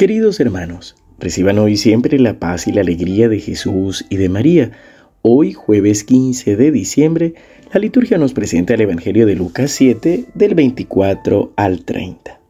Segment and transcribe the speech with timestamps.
[0.00, 4.70] Queridos hermanos, reciban hoy siempre la paz y la alegría de Jesús y de María.
[5.20, 7.34] Hoy, jueves 15 de diciembre,
[7.70, 12.40] la liturgia nos presenta el Evangelio de Lucas 7, del 24 al 30.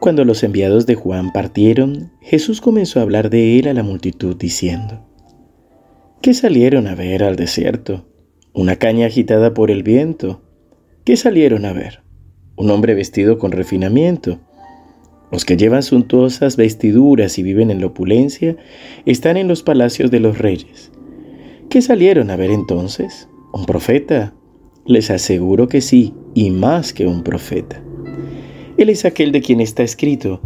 [0.00, 4.34] Cuando los enviados de Juan partieron, Jesús comenzó a hablar de él a la multitud
[4.34, 5.06] diciendo,
[6.22, 8.08] ¿Qué salieron a ver al desierto?
[8.54, 10.40] ¿Una caña agitada por el viento?
[11.04, 12.00] ¿Qué salieron a ver?
[12.56, 14.40] ¿Un hombre vestido con refinamiento?
[15.30, 18.56] Los que llevan suntuosas vestiduras y viven en la opulencia
[19.04, 20.90] están en los palacios de los reyes.
[21.68, 23.28] ¿Qué salieron a ver entonces?
[23.52, 24.34] ¿Un profeta?
[24.86, 27.82] Les aseguro que sí, y más que un profeta.
[28.78, 30.40] Él es aquel de quien está escrito,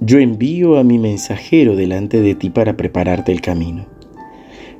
[0.00, 3.86] yo envío a mi mensajero delante de ti para prepararte el camino.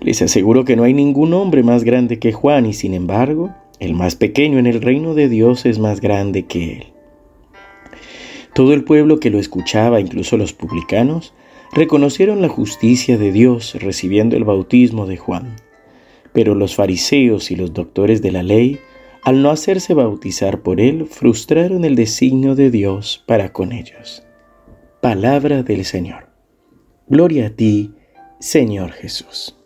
[0.01, 3.95] Les aseguro que no hay ningún hombre más grande que Juan y sin embargo, el
[3.95, 6.94] más pequeño en el reino de Dios es más grande que él.
[8.55, 11.35] Todo el pueblo que lo escuchaba, incluso los publicanos,
[11.73, 15.57] reconocieron la justicia de Dios recibiendo el bautismo de Juan.
[16.33, 18.79] Pero los fariseos y los doctores de la ley,
[19.25, 24.23] al no hacerse bautizar por él, frustraron el designio de Dios para con ellos.
[25.01, 26.29] Palabra del Señor.
[27.09, 27.93] Gloria a ti,
[28.39, 29.57] Señor Jesús.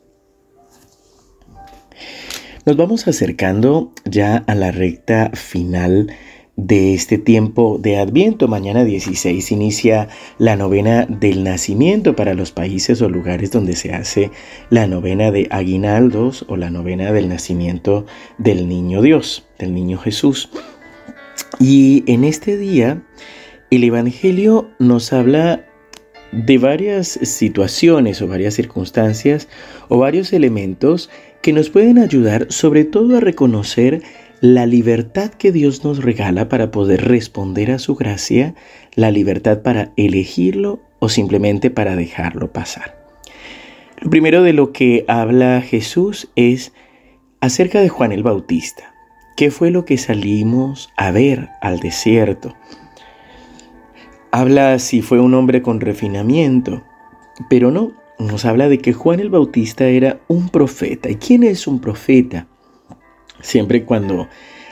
[2.65, 6.11] Nos vamos acercando ya a la recta final
[6.59, 8.49] de este tiempo de Adviento.
[8.49, 14.33] Mañana 16 inicia la novena del nacimiento para los países o lugares donde se hace
[14.69, 18.07] la novena de aguinaldos o la novena del nacimiento
[18.39, 20.51] del niño Dios, del niño Jesús.
[21.61, 23.03] Y en este día
[23.71, 25.65] el Evangelio nos habla
[26.33, 29.49] de varias situaciones o varias circunstancias
[29.89, 31.09] o varios elementos
[31.41, 34.03] que nos pueden ayudar sobre todo a reconocer
[34.41, 38.55] la libertad que Dios nos regala para poder responder a su gracia,
[38.95, 42.97] la libertad para elegirlo o simplemente para dejarlo pasar.
[44.01, 46.73] Lo primero de lo que habla Jesús es
[47.41, 48.95] acerca de Juan el Bautista.
[49.37, 52.55] ¿Qué fue lo que salimos a ver al desierto?
[54.31, 56.85] Habla si fue un hombre con refinamiento,
[57.49, 61.09] pero no, nos habla de que Juan el Bautista era un profeta.
[61.09, 62.47] ¿Y quién es un profeta?
[63.41, 64.29] Siempre cuando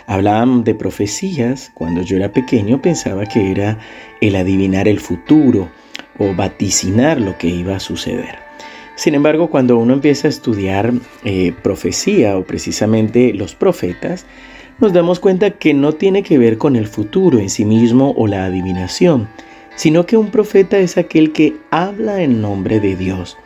[0.06, 3.78] hablaban de profecías, cuando yo era pequeño pensaba que era
[4.21, 5.69] el adivinar el futuro
[6.19, 8.47] o vaticinar lo que iba a suceder.
[8.94, 10.93] Sin embargo, cuando uno empieza a estudiar
[11.25, 14.25] eh, profecía o precisamente los profetas,
[14.78, 18.27] nos damos cuenta que no tiene que ver con el futuro en sí mismo o
[18.27, 19.28] la adivinación,
[19.75, 23.37] sino que un profeta es aquel que habla en nombre de Dios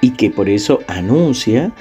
[0.00, 1.72] y que por eso anuncia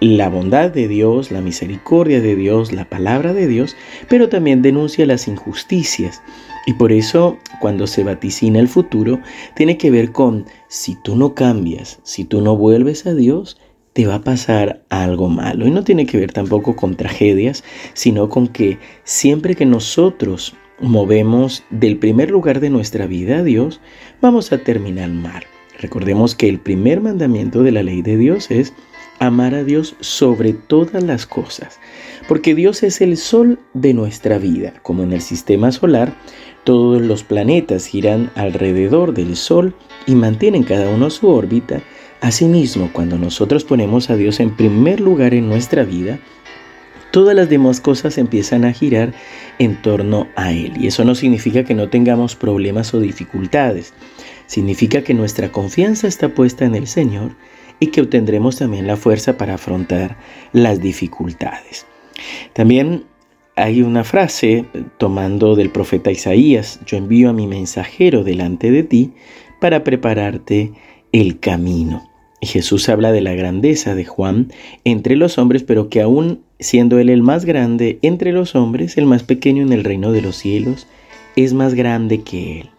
[0.00, 3.76] la bondad de Dios, la misericordia de Dios, la palabra de Dios,
[4.08, 6.22] pero también denuncia las injusticias.
[6.66, 9.20] Y por eso cuando se vaticina el futuro,
[9.54, 13.58] tiene que ver con si tú no cambias, si tú no vuelves a Dios,
[13.92, 15.66] te va a pasar algo malo.
[15.66, 17.64] Y no tiene que ver tampoco con tragedias,
[17.94, 23.80] sino con que siempre que nosotros movemos del primer lugar de nuestra vida a Dios,
[24.20, 25.44] vamos a terminar mal.
[25.78, 28.74] Recordemos que el primer mandamiento de la ley de Dios es
[29.18, 31.78] amar a Dios sobre todas las cosas,
[32.28, 36.14] porque Dios es el sol de nuestra vida, como en el sistema solar,
[36.64, 39.74] todos los planetas giran alrededor del sol
[40.06, 41.80] y mantienen cada uno su órbita.
[42.20, 46.18] Asimismo, cuando nosotros ponemos a Dios en primer lugar en nuestra vida,
[47.12, 49.14] todas las demás cosas empiezan a girar
[49.60, 50.72] en torno a Él.
[50.76, 53.94] Y eso no significa que no tengamos problemas o dificultades.
[54.46, 57.36] Significa que nuestra confianza está puesta en el Señor
[57.80, 60.16] y que obtendremos también la fuerza para afrontar
[60.52, 61.86] las dificultades.
[62.52, 63.04] También
[63.56, 64.64] hay una frase
[64.98, 69.12] tomando del profeta Isaías, yo envío a mi mensajero delante de ti
[69.60, 70.72] para prepararte
[71.12, 72.10] el camino.
[72.42, 74.52] Jesús habla de la grandeza de Juan
[74.84, 79.06] entre los hombres, pero que aún siendo él el más grande entre los hombres, el
[79.06, 80.86] más pequeño en el reino de los cielos,
[81.34, 82.70] es más grande que él.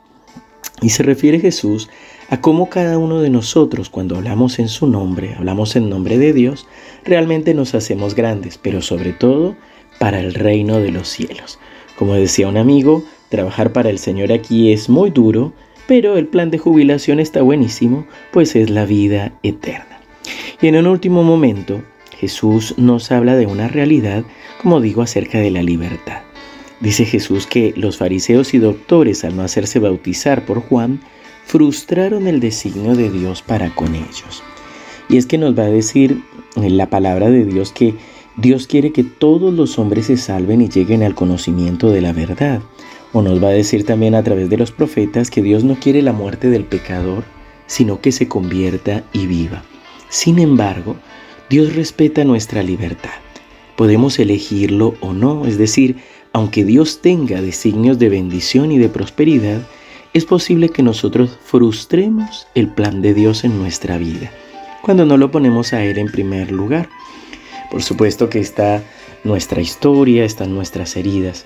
[0.81, 1.89] Y se refiere Jesús
[2.29, 6.33] a cómo cada uno de nosotros, cuando hablamos en su nombre, hablamos en nombre de
[6.33, 6.67] Dios,
[7.05, 9.55] realmente nos hacemos grandes, pero sobre todo
[9.99, 11.59] para el reino de los cielos.
[11.97, 15.53] Como decía un amigo, trabajar para el Señor aquí es muy duro,
[15.87, 19.99] pero el plan de jubilación está buenísimo, pues es la vida eterna.
[20.61, 21.81] Y en un último momento,
[22.19, 24.23] Jesús nos habla de una realidad,
[24.61, 26.21] como digo, acerca de la libertad.
[26.81, 30.99] Dice Jesús que los fariseos y doctores, al no hacerse bautizar por Juan,
[31.47, 34.43] frustraron el designio de Dios para con ellos.
[35.07, 36.21] Y es que nos va a decir
[36.57, 37.95] en la palabra de Dios que
[38.35, 42.61] Dios quiere que todos los hombres se salven y lleguen al conocimiento de la verdad.
[43.13, 46.01] O nos va a decir también a través de los profetas que Dios no quiere
[46.01, 47.23] la muerte del pecador,
[47.65, 49.63] sino que se convierta y viva.
[50.09, 50.97] Sin embargo,
[51.49, 53.21] Dios respeta nuestra libertad.
[53.77, 55.95] Podemos elegirlo o no, es decir,
[56.33, 59.61] aunque Dios tenga designios de bendición y de prosperidad,
[60.13, 64.31] es posible que nosotros frustremos el plan de Dios en nuestra vida,
[64.81, 66.89] cuando no lo ponemos a Él en primer lugar.
[67.69, 68.83] Por supuesto que está
[69.23, 71.45] nuestra historia, están nuestras heridas,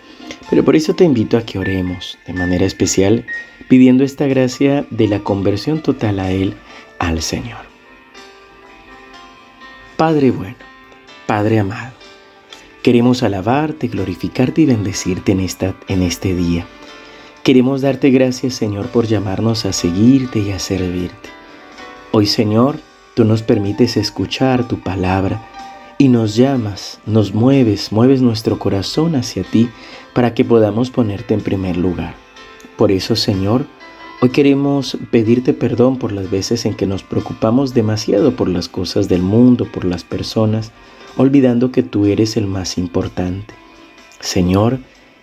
[0.50, 3.26] pero por eso te invito a que oremos de manera especial
[3.68, 6.54] pidiendo esta gracia de la conversión total a Él,
[7.00, 7.66] al Señor.
[9.98, 10.56] Padre bueno,
[11.26, 11.94] Padre amado,
[12.84, 16.66] queremos alabarte, glorificarte y bendecirte en, esta, en este día.
[17.44, 21.30] Queremos darte gracias, Señor, por llamarnos a seguirte y a servirte.
[22.12, 22.80] Hoy, Señor,
[23.16, 25.48] tú nos permites escuchar tu palabra
[25.98, 29.70] y nos llamas, nos mueves, mueves nuestro corazón hacia ti
[30.14, 32.14] para que podamos ponerte en primer lugar.
[32.78, 33.66] Por eso, Señor,
[34.24, 39.10] Hoy queremos pedirte perdón por las veces en que nos preocupamos demasiado por las cosas
[39.10, 40.72] del mundo, por las personas,
[41.18, 43.56] olvidando que tú eres el más importante.
[44.20, 44.78] Señor,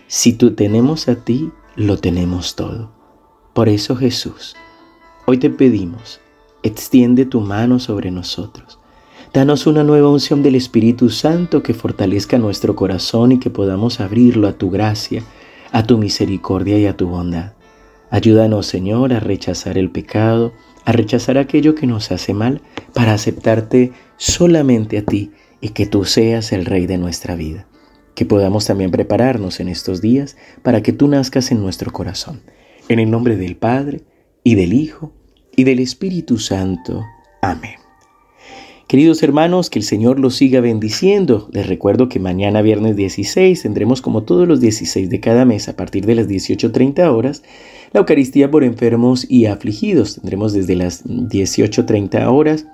[0.09, 2.91] si tú tenemos a ti, lo tenemos todo.
[3.55, 4.57] Por eso Jesús,
[5.27, 6.21] hoy te pedimos,
[6.65, 8.81] extiende tu mano sobre nosotros.
[9.33, 14.49] Danos una nueva unción del Espíritu Santo que fortalezca nuestro corazón y que podamos abrirlo
[14.49, 15.23] a tu gracia,
[15.71, 17.53] a tu misericordia y a tu bondad.
[18.11, 20.53] Ayúdanos, Señor, a rechazar el pecado,
[20.85, 22.61] a rechazar aquello que nos hace mal,
[22.93, 27.69] para aceptarte solamente a ti y que tú seas el Rey de nuestra vida.
[28.19, 32.41] Que podamos también prepararnos en estos días para que tú nazcas en nuestro corazón.
[32.89, 34.01] En el nombre del Padre,
[34.43, 35.13] y del Hijo,
[35.55, 37.05] y del Espíritu Santo.
[37.43, 37.77] Amén.
[38.89, 41.49] Queridos hermanos, que el Señor los siga bendiciendo.
[41.53, 45.77] Les recuerdo que mañana viernes 16 tendremos como todos los 16 de cada mes a
[45.77, 47.45] partir de las 18.30 horas
[47.93, 50.17] la Eucaristía por enfermos y afligidos.
[50.17, 52.67] Tendremos desde las 18.30 horas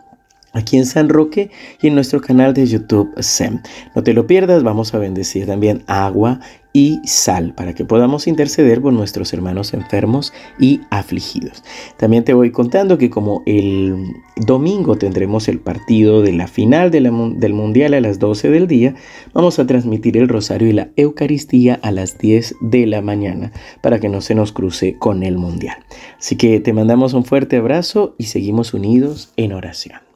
[0.54, 1.50] aquí en San Roque
[1.82, 3.60] y en nuestro canal de YouTube SEM.
[3.94, 6.40] No te lo pierdas, vamos a bendecir también agua
[6.76, 11.62] y sal para que podamos interceder por nuestros hermanos enfermos y afligidos.
[11.96, 17.54] También te voy contando que como el domingo tendremos el partido de la final del
[17.54, 18.96] Mundial a las 12 del día,
[19.32, 24.00] vamos a transmitir el rosario y la Eucaristía a las 10 de la mañana para
[24.00, 25.76] que no se nos cruce con el Mundial.
[26.18, 30.13] Así que te mandamos un fuerte abrazo y seguimos unidos en oración.